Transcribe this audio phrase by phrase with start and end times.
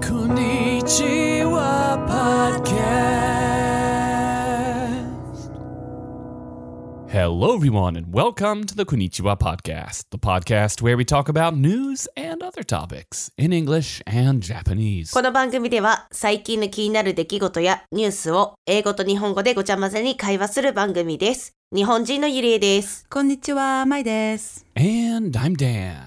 [0.00, 1.60] Konnichiwa
[2.08, 2.96] Podcast.
[7.08, 12.08] Hello, everyone, and welcome to the Konnichiwa Podcast, the podcast where we talk about news
[12.16, 15.12] and other topics in English and Japanese.
[15.12, 21.52] この番組では最近の気になる出来事やニュースを英語と日本語でごちゃ混ぜに会話する番組です。
[21.74, 23.06] 日本人のゆりえです。
[23.10, 24.64] こんにちは、まいです。
[24.74, 25.98] And I'm Dan.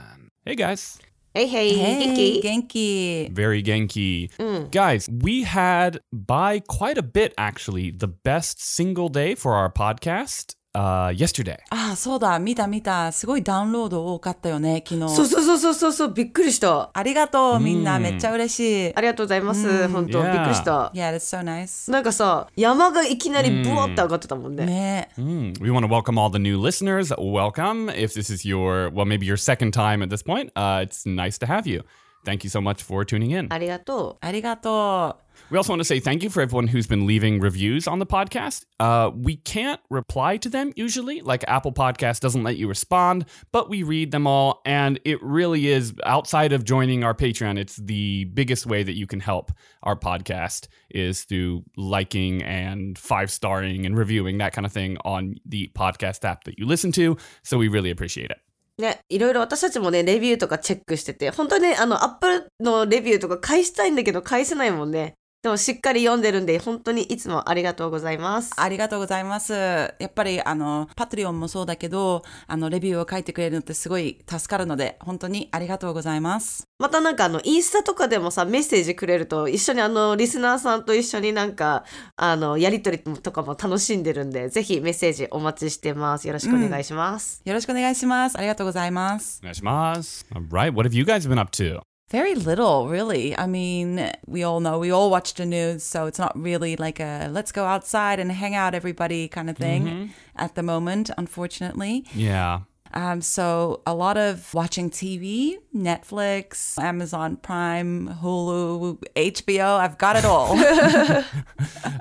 [0.43, 0.99] Hey, guys.
[1.36, 2.42] Hey, hey, hey Genki.
[2.44, 3.32] Genki.
[3.32, 4.32] Very Genki.
[4.36, 4.70] Mm.
[4.70, 10.54] Guys, we had by quite a bit, actually, the best single day for our podcast.
[10.74, 11.56] Uh, yesterday.
[11.70, 13.12] ああ、そうだ、見た見た。
[13.12, 15.08] すごいダウンロード多かったよね、昨日。
[15.14, 16.90] そうそうそうそうそうそう、びっくりした。
[16.92, 17.98] ありがとう、みんな。
[17.98, 18.94] めっちゃ嬉しい。
[18.94, 19.88] ありがとうございます。
[19.88, 20.90] 本当、びっくりした。
[20.94, 21.90] Yeah, that's so nice.
[21.90, 24.66] なんかさ、山がいきなりブワって上がってたもんね。
[24.66, 27.12] ね Mm, we want to welcome all the new listeners.
[27.16, 27.88] Welcome.
[27.88, 31.38] If this is your, well, maybe your second time at this point, uh, it's nice
[31.38, 31.84] to have you.
[32.25, 33.47] Thank you so much for tuning in.
[33.49, 35.17] ありがとありがと
[35.49, 38.05] We also want to say thank you for everyone who's been leaving reviews on the
[38.05, 38.65] podcast.
[38.77, 43.69] Uh, we can't reply to them usually, like Apple Podcast doesn't let you respond, but
[43.69, 44.61] we read them all.
[44.65, 49.07] And it really is outside of joining our Patreon, it's the biggest way that you
[49.07, 54.73] can help our podcast is through liking and five starring and reviewing that kind of
[54.73, 57.17] thing on the podcast app that you listen to.
[57.43, 58.39] So we really appreciate it.
[58.78, 65.14] ね、いろいろ私たちもね、レビューとかチェックしてて、本当にね、あの、アップルのレビューとか返したいんだけど、返せないもんね。
[65.44, 68.52] でもしっかり読んでるんで、本当にいつもありがとうございます。
[68.56, 68.60] う。
[68.62, 69.52] ありがとうございます。
[69.52, 76.66] やっぱり、あの、パトリオンもそうだけど、あの、レビューを書いてくれるのってすごい助かるので、本当にありがとうございます。
[76.78, 81.84] またなんかあのインスタとかでもさメッセージくれると一緒にあのリスナーさんと一緒になんか
[82.16, 88.36] あのやりとりとかも楽しんでるんでぜひメッセージお待ちしてますよろしくお願いします、よろしくお願いします。
[88.36, 89.40] ありがとうございます。
[89.44, 90.26] Oneshimasu.
[90.34, 90.74] All right.
[90.74, 91.93] What have you guys been up to?
[92.10, 93.36] Very little, really.
[93.36, 97.00] I mean, we all know, we all watch the news, so it's not really like
[97.00, 102.04] a let's go outside and hang out, everybody kind of thing at the moment, unfortunately.
[102.14, 102.60] Yeah.
[102.92, 110.24] Um, so a lot of watching TV, Netflix, Amazon Prime, Hulu, HBO, I've got it
[110.24, 110.56] all.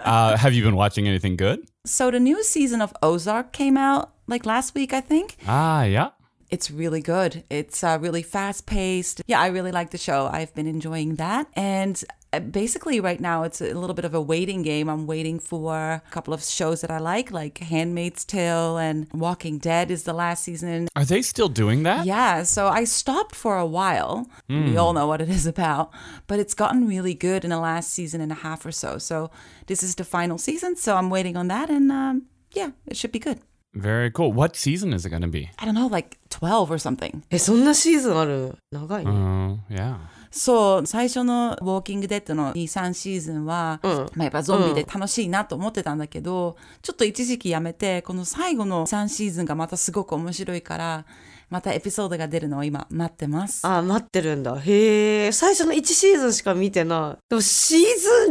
[0.04, 1.60] Uh, have you been watching anything good?
[1.86, 5.38] so the new season of Ozark came out like last week, I think.
[5.48, 6.10] Ah, yeah.
[6.54, 7.44] It's really good.
[7.50, 9.24] It's uh, really fast paced.
[9.26, 10.30] Yeah, I really like the show.
[10.32, 11.48] I've been enjoying that.
[11.54, 14.88] And uh, basically, right now, it's a little bit of a waiting game.
[14.88, 19.58] I'm waiting for a couple of shows that I like, like Handmaid's Tale and Walking
[19.58, 20.90] Dead is the last season.
[20.96, 22.06] Are they still doing that?
[22.06, 24.28] Yeah, so I stopped for a while.
[24.48, 25.92] We all know what it is about,
[26.28, 29.00] but it's gotten really good in the last season and a half or so.
[29.00, 29.32] So
[29.66, 33.12] this is the final season, so I'm waiting on that, and um, yeah, it should
[33.12, 33.40] be good.
[33.76, 34.32] Very cool.
[34.34, 35.50] What season is it going to be?
[35.58, 37.24] I don't know, like 12 or something.
[37.30, 38.58] えそんなシーズンある？
[38.72, 39.06] 長い？
[39.06, 39.98] ね、Oh, yeah.
[40.30, 51.06] そう、最初のウォーキングデッドの2、3シーズンは、まあやっぱゾンビで楽しいなと思ってたんだけど、ちょっと一時期やめて、この最後の3シーズンがまたすごく面白いから、
[51.54, 53.62] またエピソードが出るのを今待ってます。
[53.68, 54.58] あ待ってるんだ。
[54.60, 57.24] へえ最初の1シーズンしか見てない。
[57.30, 57.80] でもシー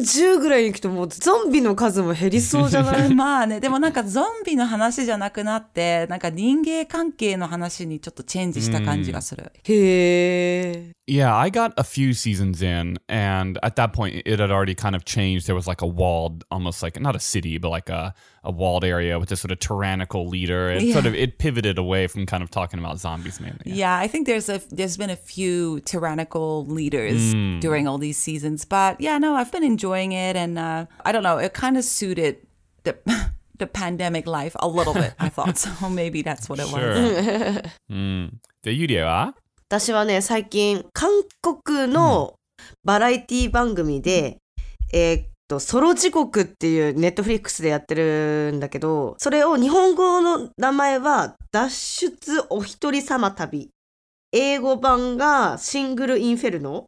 [0.03, 3.15] ズン10ぐらいに行くともうゾンビの数も減りそうじゃない？
[3.15, 9.53] まあね、でもなんかゾンビの話じゃなくなって、なんか人間関係の話にちょっとチェンジした感じがする。
[9.63, 14.97] へえ Yeah, I got a few seasons in, and at that point, it had already kind
[14.97, 15.47] of changed.
[15.47, 18.83] There was like a walled, almost like not a city, but like a, a walled
[18.83, 20.71] area with this sort of tyrannical leader.
[20.71, 23.61] It sort of it pivoted away from kind of talking about zombies mainly.
[23.67, 28.65] Yeah, I think there's a there's been a few tyrannical leaders during all these seasons,
[28.65, 31.85] but yeah, no, I've been enjoying it, and uh, I don't know, it kind of
[31.85, 32.39] suited
[32.85, 32.97] the
[33.59, 35.13] the pandemic life a little bit.
[35.19, 35.91] I thought so.
[35.91, 37.71] Maybe that's what it was.
[37.93, 38.39] Mm.
[38.63, 39.33] The Yuria, ah?
[39.73, 41.11] 私はね最近韓
[41.41, 42.35] 国の
[42.85, 44.37] バラエティ番組で、
[44.93, 53.71] えーっとソロ地獄っていうネットフリックスでやってるんだけどそれを日本語の名前は脱出お一人様旅。
[54.33, 56.85] 英語版がシングルインフェルノっ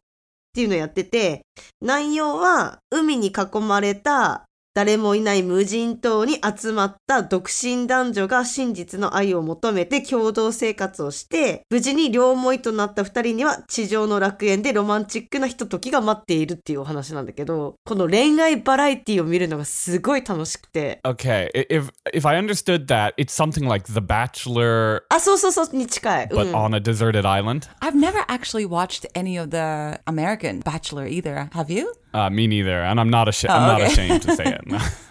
[0.53, 1.41] ていうのをやってて
[1.81, 20.99] 内容は海に囲まれた誰もいない無人島に集まった独身男女が真実の愛を求めて共同生活をして、無事に両思いとなった二人には地上の楽園でロマンチックなひとときが待っているっていうお話なんだけど、この恋愛バラエティを見るのがすごい楽しくて。
[21.05, 26.27] Okay, if if I understood that, it's something like The Bachelor, あ、そうそうそうに近い。
[26.27, 27.69] but うん on a deserted island.
[27.79, 31.49] I've never actually watched any of the American Bachelor either.
[31.51, 31.93] Have you?
[32.14, 33.52] Uh, me neither, and I'm not ashamed.
[33.52, 33.92] I'm Oh, not okay.
[33.92, 34.60] ashamed to say it.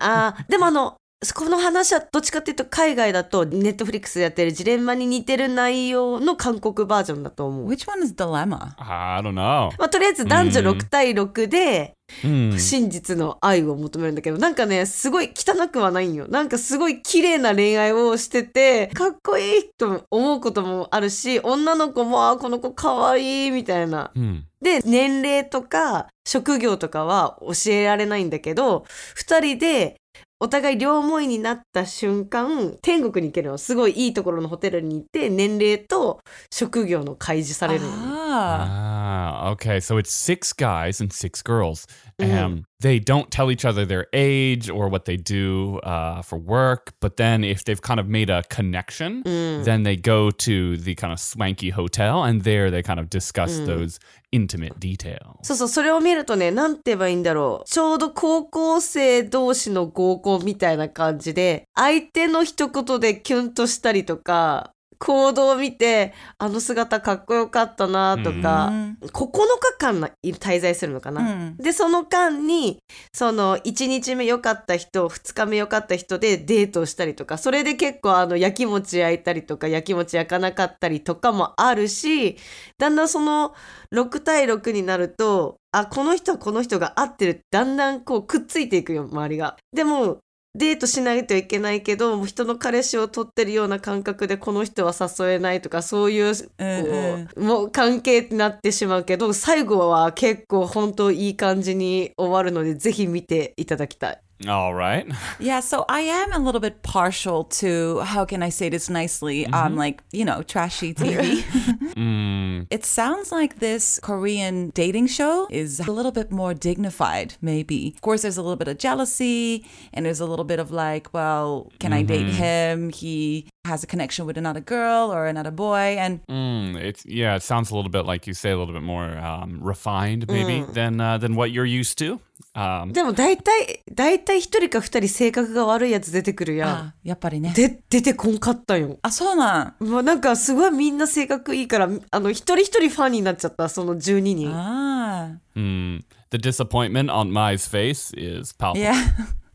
[0.00, 0.96] あーでもあの、
[1.31, 7.69] この話はどっちかっていうと海外だとネットフリックスでやってるジレンマに似てる内容の韓国バージョンだと思う。
[7.69, 8.73] Which one is Dilemma?
[8.77, 9.71] I don't know.
[9.77, 12.57] まあ、とりあえず男女6対6で Hmm.
[12.59, 16.27] 真実の愛を求めるんだけど、なんかね、すごい汚くはないんよ。
[16.27, 24.11] なんかすごい綺麗な恋愛をしてて、かっこいいと思うこともあるし、女の子も、あ、この子かわいいみたいな。
[24.15, 24.41] Hmm.
[24.61, 28.85] で、年齢とか職業とかは教えられないんだけど、
[29.15, 29.95] 二人で
[30.43, 33.57] お互い両思いになった瞬間、天国に行けるの。
[33.57, 36.19] すごいいいところのホテルに行って、年齢と
[36.51, 38.92] 職業の開示されるの。
[39.12, 39.80] Ah, okay.
[39.80, 41.86] So it's six guys and six girls.
[42.18, 46.92] And they don't tell each other their age or what they do uh, for work.
[47.00, 51.12] But then if they've kind of made a connection, then they go to the kind
[51.12, 53.98] of swanky hotel and there they kind of discuss those
[54.32, 55.38] intimate details.
[55.42, 57.68] そうそう、それを見るとね、なんて言えばいいんだろう。
[57.68, 64.72] ちょうど高校生同士の合コンみたいな感じで、相手の一言でキュンとしたりとか、
[65.03, 68.71] 行動を見て、あの姿かっこよかったなとか、
[69.01, 71.21] 9日間な滞在するのかな。
[71.21, 72.79] うんで、その間に、
[73.13, 82.37] その1日目良かった人、2日目良かった人でデートをしたりとか、それで結構あの、焼き餅焼いたりとか、焼き餅焼かなかったりとかもあるし、
[82.77, 83.53] だんだんその
[83.91, 89.57] 6対6になると、あ、この人はこの人が合ってるってだんだんこうくっついていくよ、周りが。
[89.73, 90.19] でも、
[90.55, 104.21] デートしないといけないけど、もう人の彼氏を取ってるような感覚でこの人は誘えないとか、そういう、こうんう、もう関係になってしまうけど、最後は結構本当いい感じに終わるので、ぜひ見ていただきたい。
[104.47, 105.09] All right.
[105.39, 109.45] Yeah, so I am a little bit partial to how can I say this nicely?
[109.47, 111.43] Um, like you know, trashy TV.
[111.93, 117.93] Mm, it sounds like this Korean dating show is a little bit more dignified, maybe.
[117.95, 121.13] Of course, there's a little bit of jealousy, and there's a little bit of like,
[121.13, 122.89] well, can I date him?
[122.89, 127.36] He has a connection with another girl or another boy, and mm, it's yeah.
[127.36, 130.64] It sounds a little bit like you say a little bit more um, refined, maybe
[130.72, 132.20] than uh, than what you're used to.
[132.54, 136.70] Um, でも大体、大体一人か二人性格が悪いやつ出てくるやん。
[136.70, 137.52] あやっぱりね。
[137.54, 138.98] で、出てこんかったよ。
[139.02, 139.84] あ、そうなん。
[139.84, 144.50] もうなんかすごいみんな性格いいから、あの、一人一人ファンになっちゃった、その12人。
[144.52, 148.82] あ mm, the disappointment on Mai's face is palpable.
[148.82, 148.94] Yeah.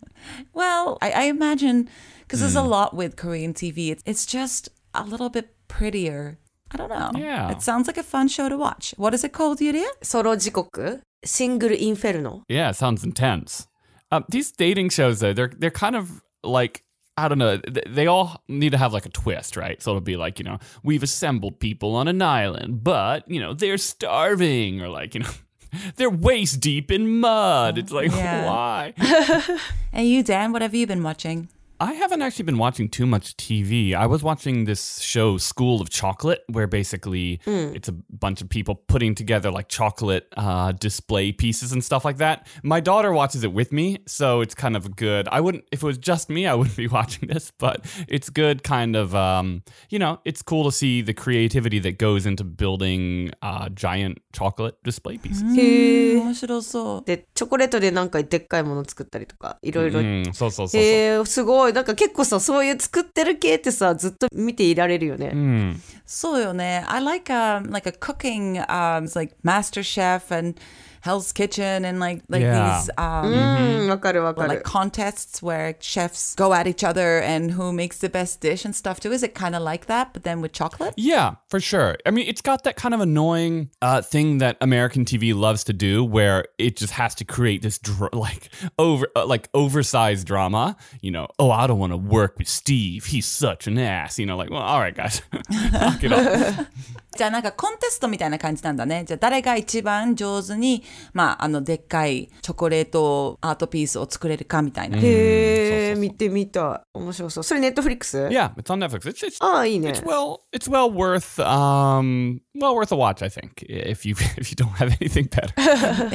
[0.54, 1.90] well, I, I imagine
[2.29, 2.43] because mm.
[2.43, 2.69] there's a hmm.
[2.69, 3.91] lot with Korean TV.
[3.91, 6.39] It's, it's just a little bit prettier.
[6.71, 7.11] I don't know.
[7.19, 7.51] Yeah.
[7.51, 8.93] It sounds like a fun show to watch.
[8.99, 9.89] What is it called, Yuria?
[10.03, 12.45] Sorojikoku, Single Inferno.
[12.49, 13.67] Yeah, sounds intense.
[14.13, 16.85] Um, these dating shows, though, they're, they're kind of like
[17.19, 17.59] I don't know.
[17.89, 19.83] They all need to have like a twist, right?
[19.83, 23.55] So it'll be like, you know, we've assembled people on an island, but, you know,
[23.55, 25.31] they're starving or like, you know,
[25.97, 27.77] they're waist deep in mud.
[27.77, 28.47] It's like, yeah.
[28.49, 28.95] why?
[29.93, 31.49] and you, Dan, what have you been watching?
[31.80, 33.94] I haven't actually been watching too much TV.
[33.94, 38.76] I was watching this show, School of Chocolate, where basically it's a bunch of people
[38.76, 42.48] putting together like chocolate uh, display pieces and stuff like that.
[42.64, 45.28] My daughter watches it with me, so it's kind of good.
[45.30, 48.64] I wouldn't, if it was just me, I wouldn't be watching this, but it's good,
[48.64, 53.32] kind of, um, you know, it's cool to see the creativity that goes into building
[53.42, 55.44] uh, giant chocolate display pieces.
[55.58, 57.04] へえ面白そう。
[57.04, 60.78] でチョコレートでなんかでっかいもの作ったりとかいろいろ Mm, so, so, so, so.
[60.78, 61.68] へえすごい い。
[61.73, 65.77] なんか結構さそういう作ってる系ってさずっと見ていられるよね、Mm.
[66.07, 66.85] そうよね。
[66.89, 70.59] I like um like a cooking um like Master Chef and
[71.01, 72.79] Hell's Kitchen and like like yeah.
[72.79, 74.41] these um, mm, mm-hmm.
[74.49, 78.75] like contests where chefs go at each other and who makes the best dish and
[78.75, 79.13] stuff too.
[79.13, 80.95] Is it kind of like that, but then with chocolate?
[80.97, 81.97] Yeah, for sure.
[82.07, 85.73] I mean, it's got that kind of annoying uh, thing that American TV loves to
[85.73, 90.77] do, where it just has to create this dr- like over uh, like oversized drama.
[91.01, 93.07] You know, oh, I don't want to work with Steve.
[93.07, 94.19] He's such an ass.
[94.19, 95.23] You know, like well, all right, guys,
[95.73, 96.67] knock it off.
[97.19, 99.03] じゃあなんかコンテストみたいな感じなんだね。
[99.05, 104.99] じゃあ誰が一番上手に、まああのでっかいチョコレートアートピースを作れるかみたいな。
[104.99, 109.11] へえ見てみたい面白そうそれネットフリックス Yeah, it's on Netflix.
[109.11, 113.25] It's it's ああいいね it's well it's well worth um well worth a watch.
[113.25, 115.53] I think if you if you don't have anything better.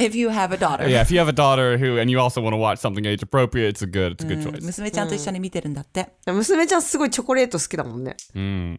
[0.00, 0.88] If you have a daughter.
[0.88, 3.22] yeah, if you have a daughter who and you also want to watch something age
[3.22, 4.64] appropriate, it's a good it's a good choice.
[4.64, 6.14] 娘ちゃんと一緒に見てるんだって。
[6.26, 8.78] 娘ちゃんすごいチョコレート好きだもんね Mm.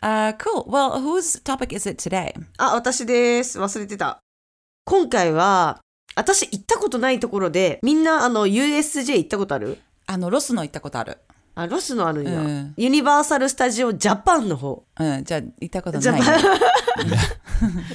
[0.00, 0.64] Uh, cool.
[0.68, 2.32] Well, whose topic is it today?
[2.56, 4.20] あ私です忘れてた
[4.84, 5.80] 今回は
[6.14, 9.78] 私行ったことないところでみんなあの USJ 行ったことある？
[10.06, 11.18] あの、ロスの行ったことある。
[11.54, 12.40] あ、ロスのあるんや。
[12.40, 14.84] うんユニバーサル・スタジオ・ジャパンの方。
[14.98, 16.20] うん、じゃあ行ったことない。
[16.22, 16.38] パン。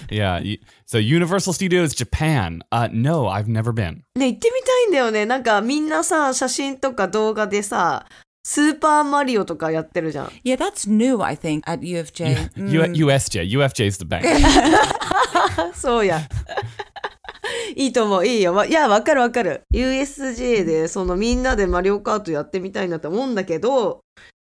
[0.09, 0.41] Yeah.
[0.43, 2.61] y- So Universal Studios Japan.
[2.71, 4.01] Uh, no, I've never been.
[4.15, 5.25] ね、行ってみたいんだよね。
[5.25, 8.05] なんかみんなさ、写真とか動画でさ、
[8.45, 10.25] スーパーマリオとかやってるじゃん。
[10.43, 12.49] Yeah, that's new, I think, at UFJ.
[12.57, 13.43] U- USJ.
[13.49, 14.23] UFJ is the bank.
[15.73, 16.19] そうや。
[17.75, 18.27] いいと思う。
[18.27, 18.53] いいよ。
[18.53, 19.61] わいや、わかるわかる。
[19.73, 24.01] USJ で、そのみんなでマリオカートやってみたいなって思うんだけど、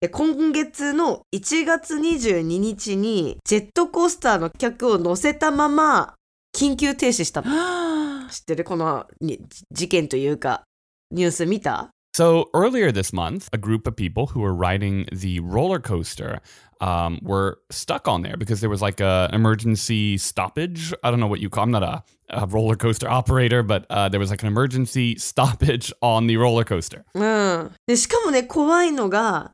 [0.01, 6.13] え今月の1月22日に、ジェットコースターの客を乗せたまま、
[6.55, 7.49] 緊急停止したの。
[8.29, 8.63] 知ってる？
[8.65, 9.39] このに
[9.71, 10.63] 事件というか、
[11.11, 11.89] ニュース見た？
[12.16, 16.40] So earlier this month, a group of people who were riding the roller coaster
[16.82, 20.92] um, were stuck on there because there was like a emergency stoppage.
[21.02, 21.64] I don't know what you call.
[21.64, 25.90] I'm not a, a roller coaster operator, but uh, there was like an emergency stoppage
[26.02, 27.04] on the roller coaster.
[27.14, 27.70] うん。
[27.86, 29.52] で、しかもね、怖いのが、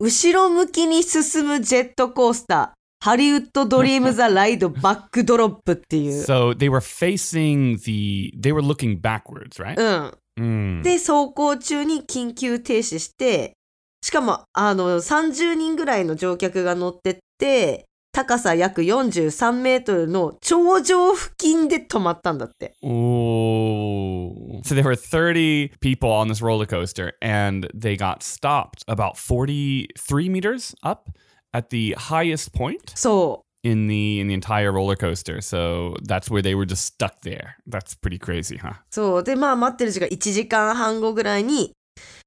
[0.00, 2.70] 後ろ向きに進むジェットコースター、
[3.04, 6.24] ハリウッドドリームザライドバックドロップっていう。
[6.24, 8.32] So they were facing the.
[8.36, 9.78] They were looking backwards, right?
[9.78, 10.12] うん。
[10.39, 10.81] Mm.
[10.81, 13.53] で、走行中に緊急停止して、
[14.01, 22.73] しかも、あの、30人ぐらいの乗客が乗ってって、高さ約43メートルの頂上付近で止まったんだって。
[22.81, 24.61] Oh.
[24.63, 30.29] So there were 30 people on this roller coaster and they got stopped about 43
[30.29, 31.09] meters up
[31.53, 33.44] at the highest point そう。
[33.65, 35.41] In the in the entire roller coaster.
[35.41, 37.57] So that's where they were just stuck there.
[37.65, 38.75] That's pretty crazy, huh?
[38.91, 39.23] そう。
[39.23, 41.71] で、まあ待ってる時間1時間半後ぐらいに、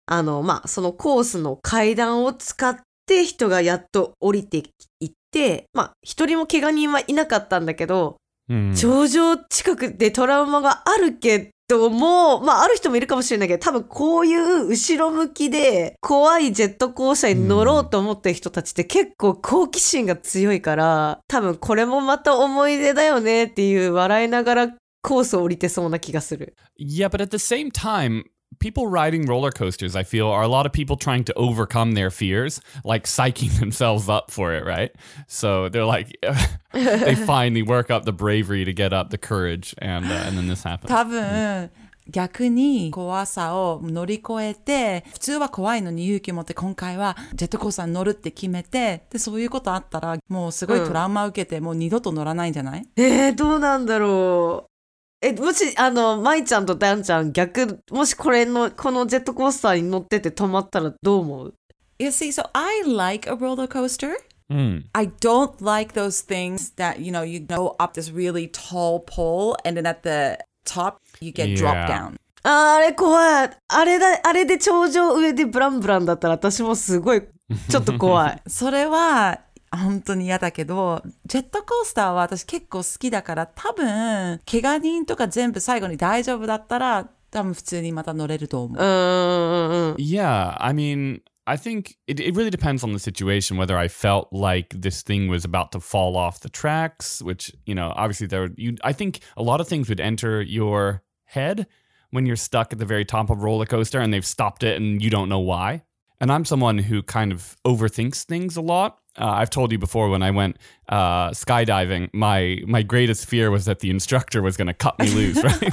[0.06, 2.76] あの、まあそのコースの階段を使っ
[3.06, 4.58] て人がやっと降りて
[5.00, 8.16] いって、まあ一人も怪我人はいなかったんだけど、
[8.50, 8.74] Hmm.
[8.74, 24.68] 頂上近くでトラウマがあるけ人も、まあある人もいるかもしれないけど、多分こういう後ろ向きで怖いジェットコースターに乗ろうと思ってる人たちって結構好奇心が強いから、多分これもまた思い出だよねっていう笑いながら
[25.02, 26.56] コースを降りてそうな気がする。
[26.80, 28.24] Yeah, but at the same time,
[28.59, 32.09] people riding roller coasters, I feel, are a lot of people trying to overcome their
[32.09, 34.91] fears, like psyching themselves up for it, right?
[35.27, 36.17] So they're like,
[36.71, 40.47] they finally work up the bravery to get up the courage, and uh, and then
[40.47, 40.87] this happens.
[40.87, 41.69] 多分、
[42.09, 54.73] 逆に怖さを乗り越えて、普通は怖いのに勇気を持って今回はジェットコースターに乗るって決めて、で、そういうことあったら、もうすごいトラウマ受けて、もう二度と乗らないんじゃないえー、どうなんだろう。
[55.20, 61.54] え、もし、あの、舞ちゃんとダンちゃん逆、もしこれの、このジェットコースターに乗ってて止まったらどう思う
[61.98, 64.12] You see, so I like a roller coaster.
[64.48, 64.82] Hmm.
[64.92, 69.56] I don't like those things that, you know, you go up this really tall pole
[69.64, 72.10] and then at the top you get dropped Yeah.
[72.10, 72.14] down.
[72.44, 73.50] あーあれ怖い。
[73.68, 77.22] あれだ、あれで頂上上でブランブランだったら私もすごい、
[77.68, 78.42] ちょっと怖い。
[78.46, 79.40] それは
[79.76, 88.78] 本当に嫌だけど、ジェットコースターは私結構好きだから、多分、怪我人とか全部最後に大丈夫だったら、多分普通にまた乗れると思う。
[88.78, 94.28] Uh, yeah, I mean, I think it, it really depends on the situation whether I felt
[94.32, 98.50] like this thing was about to fall off the tracks, which, you know, obviously there
[98.56, 101.66] you I think a lot of things would enter your head
[102.10, 104.76] when you're stuck at the very top of a roller coaster and they've stopped it
[104.76, 105.82] and you don't know why.
[106.20, 108.98] And I'm someone who kind of overthinks things a lot.
[109.18, 110.56] Uh, I've told you before when I went
[110.88, 115.10] uh, skydiving, my my greatest fear was that the instructor was going to cut me
[115.10, 115.72] loose, right?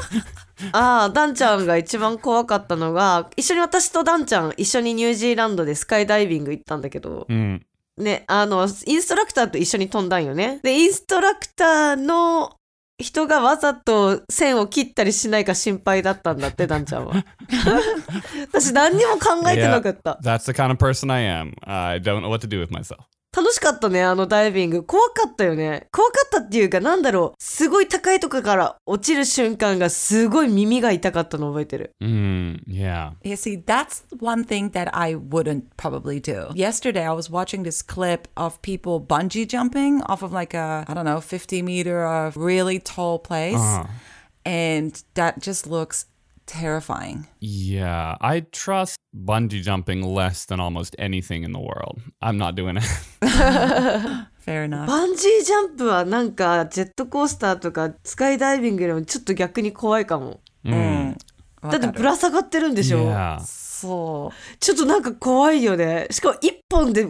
[0.72, 7.62] ああ、ダンちゃんが一番怖かったのが、一緒に私とダンちゃん、一緒にニュージーランドでスカイダイビング行ったんだけど、Mm.
[7.98, 10.60] ね、あの、インストラクターと一緒に飛んだんよね。
[10.64, 12.58] で、インストラクターの
[12.98, 17.26] 人がわざと線を切ったりしないか心配だったんだって、ダンちゃんは。
[18.52, 20.20] 私何にも考えてなかった。
[20.22, 21.54] That's the kind of person I am.
[21.64, 23.06] I don't know what to do with myself.
[23.36, 24.84] 楽しかったね、あのダイビング。
[24.84, 25.88] 怖かったよね。
[25.92, 27.44] 怖かったっていうか、なんだろう。
[27.44, 31.92] すごい高いとこから落ちる瞬間がすごい耳が痛かったの覚えてる。
[32.02, 33.12] Mm, yeah.
[33.26, 36.54] Yeah, see, that's one thing that I wouldn't probably do.
[36.56, 40.94] Yesterday, I was watching this clip of people bungee jumping off of like a, I
[40.94, 43.60] don't know, 50 meter of really tall place.
[44.46, 46.06] And that just looks
[46.46, 47.28] terrifying.
[47.40, 52.02] Yeah, I trust bungee jumping less than almost anything in the world.
[52.22, 52.84] I'm not doing it.
[54.40, 54.88] Fair enough.
[54.88, 60.40] バンジージャンプはなんかジェットコースターとかスカイダイビングよりもちょっと逆に怖いかも。
[60.64, 61.18] うん。
[61.64, 63.40] だってぶら下がってるんでしょ yeah.
[63.40, 66.08] そちょっとなんか怖いよね。
[66.12, 67.08] しかも一本で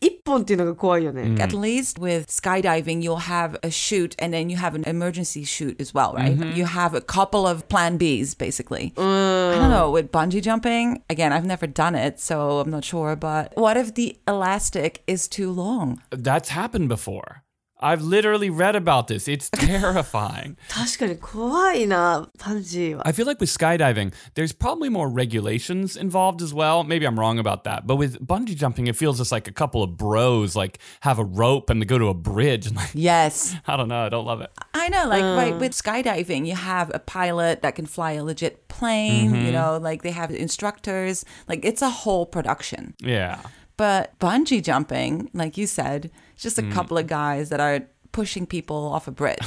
[0.00, 1.22] 一本っていうのが怖いよね。
[1.42, 5.80] At least with skydiving, you'll have a chute and then you have an emergency chute
[5.80, 6.36] as well, right?
[6.54, 8.92] You have a couple of plan Bs, basically.
[8.96, 9.90] I don't know.
[9.90, 13.16] With bungee jumping, again, I've never done it, so I'm not sure.
[13.16, 16.00] But what if the elastic is too long?
[16.10, 17.41] That's happened before.
[17.82, 19.28] I've literally read about this.
[19.28, 20.56] It's terrifying.
[20.68, 23.06] 確かに怖いな、パンジーは。
[23.06, 26.82] I feel like with skydiving, there's probably more regulations involved as well.
[26.82, 27.86] Maybe I'm wrong about that.
[27.86, 31.24] But with bungee jumping, it feels just like a couple of bros like have a
[31.24, 32.66] rope and they go to a bridge.
[32.66, 33.54] And like, Yes.
[33.68, 34.04] I don't know.
[34.04, 34.50] I don't love it.
[34.74, 38.66] I know, like, right, with skydiving, you have a pilot that can fly a legit
[38.66, 41.24] plane, you know, like they have instructors.
[41.46, 42.94] Like, it's a whole production.
[42.98, 43.38] Yeah.
[43.76, 48.45] But bungee jumping, like you said, it's just a couple of guys that are pushing
[48.45, 49.39] people off a bridge.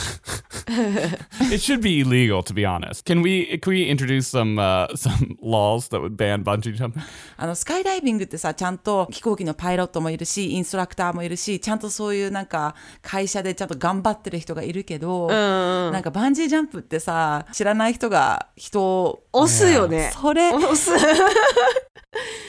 [0.68, 3.04] It should be illegal, to be honest.
[3.04, 7.02] Can we can we introduce some uh, some laws that would ban bungee jumping?
[7.36, 20.10] あの、スカイダイビングってさ、ちゃんと飛行機のパイロットもいるし、インストラクターもいるし、ちゃんとそういうなんか会社でちゃんと頑張ってる人がいるけど、なんかバンジージャンプってさ、知らない人が人を、押すよね。
[20.12, 20.90] それ、押す。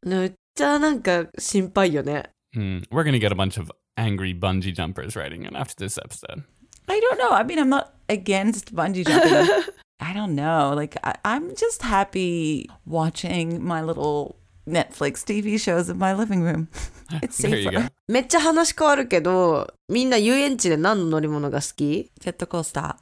[0.03, 2.31] めっちゃなんか心配よね。
[2.55, 2.81] Hmm.
[2.89, 6.44] We're gonna get a bunch of angry bungee jumpers writing in after this episode.
[6.88, 7.30] I don't know.
[7.30, 9.64] I mean, I'm not against bungee jumping.
[10.00, 10.72] I don't know.
[10.74, 14.36] Like, I, I'm just happy watching my little
[14.68, 16.68] Netflix TV shows in my living room.
[17.22, 17.82] It's There you safer.
[17.82, 17.88] go.
[18.08, 22.98] めっちゃ話変わるけど、みんな遊園地で何の乗り物が好きジェットコースタ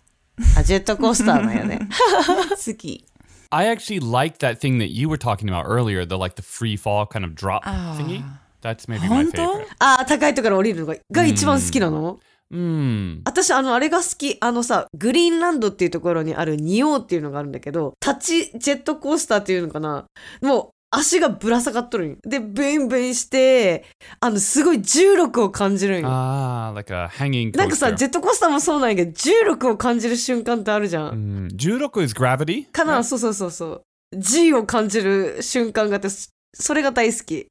[0.59, 1.79] あ、ジェットコースターなんよね。
[1.81, 2.73] ー。
[2.73, 3.05] 好き。
[3.51, 6.77] I actually like that thing that you were talking about earlier, the like the free
[6.77, 8.23] fall kind of drop thingy.
[8.66, 9.68] That's maybe my 本当？favorite.
[9.80, 12.20] あー、高いところ降りるのがが一番好きなの、
[12.52, 13.22] Hmm.
[13.26, 14.38] 私、あの、あれが好き。
[14.40, 20.06] あのさ、グリーンランドっていうところにあるニオーっていうのがあるんだけど、立ちジェットコースターっていうのかな？
[20.42, 23.86] もう、足がぶら下がっとるんよで、ブインブインして、
[24.20, 26.08] あの、すごい重力を感じるんよ。
[26.08, 27.58] Ah, like a hanging coaster.
[27.58, 31.50] なんかさ、ジェットコースターもそうなんやけど、重力を感じる瞬間ってあるじゃん。
[31.50, 31.56] Hmm.
[31.58, 32.72] Juroku is gravity?
[32.72, 33.82] かな、そうそうそうそう。
[34.16, 37.48] G を感じる瞬間があって、そそれが大好き。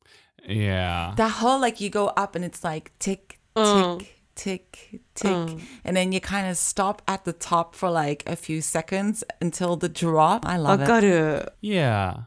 [0.47, 1.15] Yeah.
[1.17, 4.07] That whole like you go up and it's like tick, tick, mm.
[4.35, 5.31] tick, tick.
[5.31, 5.63] Mm.
[5.85, 9.77] And then you kind of stop at the top for like a few seconds until
[9.77, 10.47] the drop.
[10.47, 11.49] I love I got it.
[11.61, 12.25] Yeah.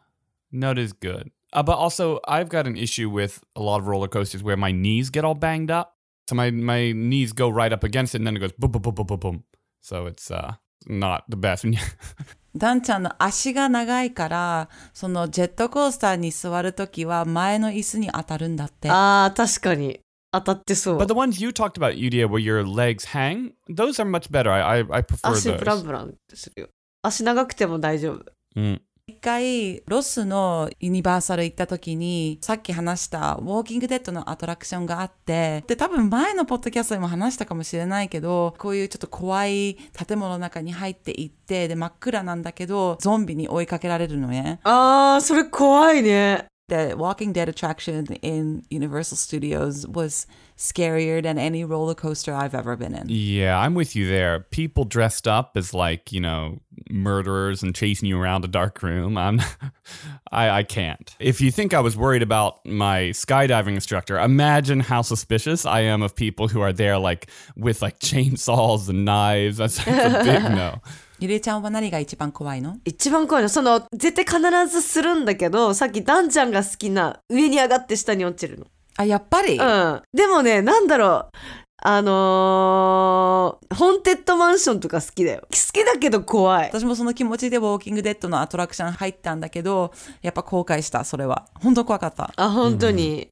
[0.51, 1.31] Note is good.
[1.53, 4.71] Uh, but also, I've got an issue with a lot of roller coasters where my
[4.71, 5.95] knees get all banged up.
[6.27, 8.81] So my, my knees go right up against it and then it goes boom, boom,
[8.81, 9.43] boom, boom, boom, boom.
[9.79, 10.55] So it's uh,
[10.87, 11.65] not the best.
[12.57, 18.89] ダンちゃんの足が長いから、そのジェットコースターに座るときは前の椅子に当たるんだって。
[18.89, 19.99] ああ、確かに。
[20.31, 21.05] 当たってそう but。
[21.07, 24.51] the ones you talked about, Yudia, where your legs hang, those are much better.
[24.51, 25.59] I, I, I prefer 足 those.
[25.59, 26.69] ブランブランするよ。
[27.01, 28.25] 足長くても大丈夫。
[28.55, 28.81] Mm.
[29.09, 44.59] 一回ロスのユニバーサル行った時にさっき話したウォーキングデッドのアトラクションがあってで多分前のポッドキャストでも話したかもしれないけどこういうちょっと怖い建物の中に入っていってで真っ暗なんだけどゾンビに追いかけられるのね。
[44.63, 46.47] あー、それ怖いね。
[46.69, 50.27] The Walking Dead attraction in Universal Studios was
[50.57, 53.05] scarier than any roller coaster I've ever been in.
[53.07, 54.41] Yeah, I'm with you there.
[54.51, 59.17] People dressed up as like, you know, murderers and chasing you around a dark room.
[59.17, 59.39] I'm
[60.31, 61.15] I I can't.
[61.19, 66.01] If you think I was worried about my skydiving instructor, imagine how suspicious I am
[66.01, 69.55] of people who are there like with like chainsaws and knives.
[69.55, 70.81] That's, that's a big no.
[71.19, 72.77] ゆりえちゃんは何が一番怖いの？
[72.85, 73.49] 一番怖いの？
[73.49, 78.67] その、絶対必ずするんだけど、さっきダンちゃんが好きな上に上がって下に落ちるの。
[78.97, 80.01] あ、やっぱり、うん。
[80.13, 81.37] でもね、なんだろう。
[81.79, 85.41] あのー、ホンテッドマンションとか好きだよ。
[85.41, 86.69] 好きだけど怖い。
[86.69, 91.47] 私もその気持ちでウォーキングデッドのアトラクション入ったんだけど、やっぱ後悔した、それは。
[91.55, 92.33] 本当怖かった。
[92.35, 93.27] あ、本当に。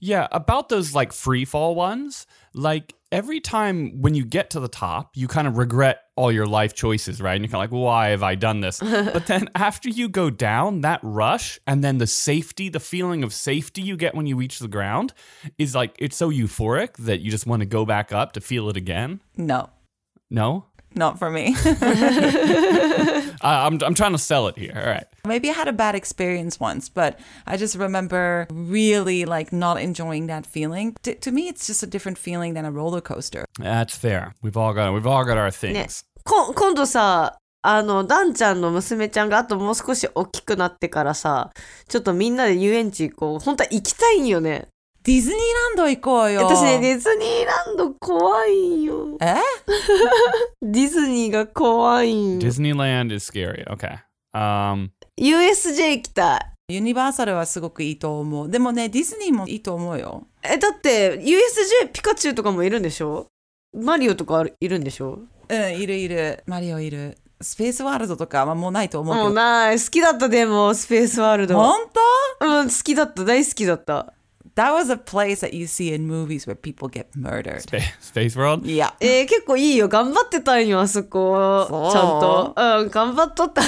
[0.00, 4.68] Yeah, about those like free fall ones, like every time when you get to the
[4.68, 7.34] top, you kind of regret all your life choices, right?
[7.34, 8.78] And you're kind of like, why have I done this?
[8.80, 13.32] but then after you go down, that rush and then the safety, the feeling of
[13.32, 15.12] safety you get when you reach the ground
[15.58, 18.68] is like, it's so euphoric that you just want to go back up to feel
[18.68, 19.20] it again.
[19.36, 19.70] No,
[20.30, 20.66] No?
[20.95, 21.53] not for me.
[23.41, 24.73] I, I'm, I'm trying to sell it here.
[24.75, 25.05] All right.
[25.25, 30.27] Maybe I had a bad experience once, but I just remember really like not enjoying
[30.27, 30.95] that feeling.
[31.03, 33.45] T- to me, it's just a different feeling than a roller coaster.
[33.59, 34.35] That's fair.
[34.41, 35.73] We've all got, we've all got our things.
[35.73, 35.87] ね。
[36.23, 41.51] こ今度さ、あの、ダンちゃんの娘ちゃんがあともう少し大きくなってからさ、
[41.87, 43.39] ちょっとみんなで遊園地行こう。
[43.39, 44.67] 本当は行きたいんよね。
[45.02, 46.42] ディズニーランド行こうよ。
[46.46, 49.16] 私ね、ディズニーランド怖いよ。
[49.22, 49.34] え？
[50.62, 52.40] ディズニーが怖いんよ。
[52.40, 53.64] Disneyland is scary.
[53.66, 53.98] Okay.
[54.34, 56.36] Um, USJ 行きた
[56.68, 56.74] い。
[56.74, 58.50] ユニバーサルはすごくいいと思う。
[58.50, 60.26] でもね、ディズニーもいいと思うよ。
[60.42, 63.26] え、だって USJ ピカチュウとかもいるんでしょ？
[63.74, 65.20] マリオとかいるんでしょ？
[65.48, 66.42] うん、いるいる。
[66.46, 67.16] マリオいる。
[67.40, 69.34] スペースワールドとかはもうないと思うけもうど。
[69.34, 69.80] ない。
[69.80, 71.54] 好きだったでも、スペースワールド。
[71.56, 71.86] 本
[72.40, 72.46] 当？
[72.60, 73.24] うん、好きだった。
[73.24, 74.12] 大好きだった。
[74.55, 77.65] That was a place that you see in movies where people get murdered.
[77.99, 78.65] Space World?
[78.65, 78.93] Yeah.
[79.01, 79.89] えー、結構いいよ。
[79.89, 81.67] 頑張ってたんよ、あそこ。
[81.67, 82.53] そうちゃんと。
[82.55, 83.61] うん、頑張っとった。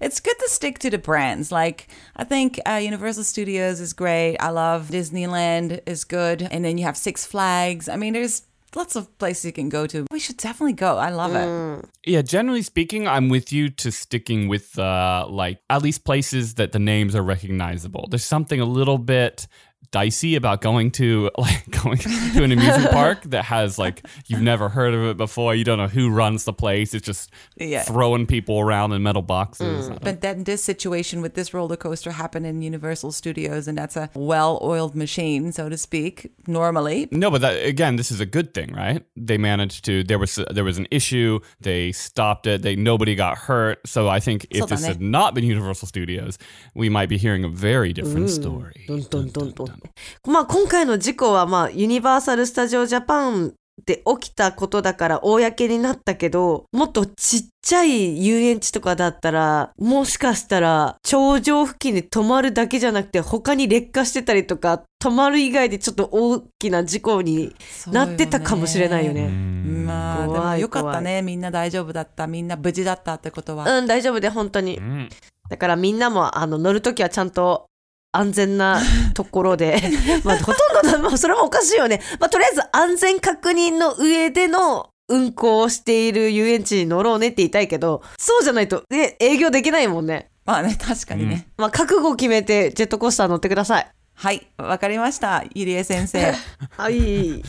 [0.00, 1.52] It's good to stick to the brands.
[1.54, 4.36] Like, I think uh, Universal Studios is great.
[4.40, 6.42] I love Disneyland is good.
[6.50, 7.88] And then you have Six Flags.
[7.88, 10.06] I mean, there's lots of places you can go to.
[10.10, 10.96] We should definitely go.
[10.96, 11.84] I love it.
[12.06, 16.72] Yeah, generally speaking, I'm with you to sticking with uh like at least places that
[16.72, 18.06] the names are recognizable.
[18.08, 19.46] There's something a little bit
[19.93, 24.67] dicey about going to like going to an amusement park that has like you've never
[24.67, 25.55] heard of it before.
[25.55, 26.93] You don't know who runs the place.
[26.93, 27.83] It's just yeah.
[27.83, 29.89] throwing people around in metal boxes.
[29.89, 30.01] Mm.
[30.01, 34.09] But then this situation with this roller coaster happened in Universal Studios, and that's a
[34.15, 36.31] well-oiled machine, so to speak.
[36.47, 39.05] Normally, no, but that, again, this is a good thing, right?
[39.15, 40.03] They managed to.
[40.03, 41.39] There was there was an issue.
[41.61, 42.63] They stopped it.
[42.63, 43.87] They nobody got hurt.
[43.87, 44.87] So I think if this eh?
[44.87, 46.39] had not been Universal Studios,
[46.73, 48.85] we might be hearing a very different story.
[48.87, 49.82] Dun, dun, dun,
[50.27, 53.53] まあ今回の事故はまあユニバーサル・スタジオ・ジャパン
[53.85, 67.53] で起きたことだから公になったけど、もっとちっちゃい遊園地とかだったら、もしかしたら頂上付近で止まるだけじゃなくて他に劣化してたりとか、止まる以外でちょっと大きな事故に
[67.87, 69.27] なってたかもしれないよね。
[69.27, 71.21] まあ、でもよかったね。
[71.21, 72.27] みんな大丈夫だった。
[72.27, 73.79] みんな無事だったってことは。
[73.79, 74.79] うん、大丈夫で本当に。
[74.79, 75.09] Mm.
[75.49, 77.65] だからみんなもあの乗るときはちゃんと
[78.13, 78.79] 安全な
[79.15, 79.81] ところで、
[80.23, 81.99] まあほとんどの、まあそれもおかしいよね。
[82.19, 90.29] まあとりあえず安全確認の上での運行をしている遊園地に乗ろうねって言いたいけど、そうじゃないと、ね、営業できないもんね。
[90.45, 91.47] まあね、確かにね。
[91.57, 93.87] まあ覚悟を決めてジェットコースター乗ってください。
[94.13, 95.43] はい、わかりました。
[95.55, 96.33] ゆりえ先生。
[96.77, 97.43] はい。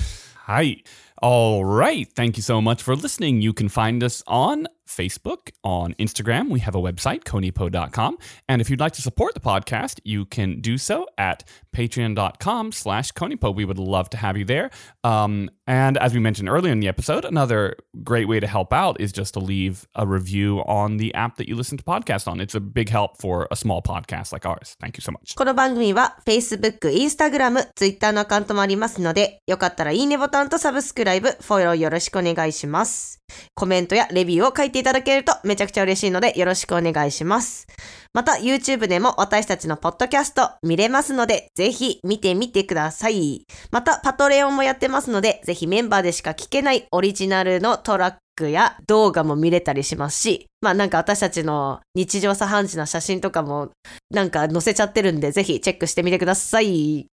[0.46, 0.82] Hi.
[1.22, 2.06] All right.
[2.14, 3.40] Thank you so much for listening.
[3.40, 6.49] You can find us on Facebook, on Instagram.
[6.49, 8.17] We have a website, konipo.com.
[8.47, 11.43] And if you'd like to support the podcast, you can do so at
[11.75, 13.53] patreon.com slash konipo.
[13.55, 14.71] We would love to have you there.
[15.03, 18.99] Um, and as we mentioned earlier in the episode, another great way to help out
[18.99, 22.39] is just to leave a review on the app that you listen to podcasts on.
[22.39, 24.75] It's a big help for a small podcast like ours.
[24.79, 25.35] Thank you so much.
[25.35, 33.19] この番組は Facebook、Instagram、Twitter のアカウントもありますので、よかったらいいねボタンとサブスクライブ、フォローよろしくお願いします。
[33.53, 37.66] コメントやレビューを書いて いただけるとめちゃくちゃ嬉しいのでよろしくお願いします。
[38.12, 43.46] また YouTube でも私たちのポッドキャスト見れますので、ぜひ見てみてください。
[43.70, 53.70] またパトレオンもやってますので、ぜひメンバーでしか聞けないオリジナルのトラックや動画も見れたりしますし、まあなんか私たちの日常茶飯事な写真とかも
[54.10, 57.06] なんか載せちゃってるんで、ぜひチェックしてみてください。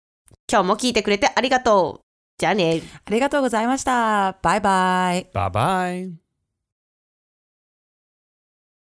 [0.52, 2.02] 今日も聞いてくれてありがとう。
[2.40, 2.82] じゃあね。
[3.06, 4.40] ありがとうございました。
[4.42, 5.30] バイバイ。
[5.34, 6.29] Bye bye.